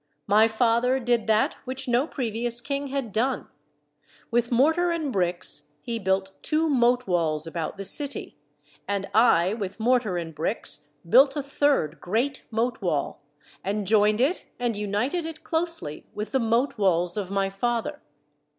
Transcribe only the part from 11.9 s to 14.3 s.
great moat wall, and joined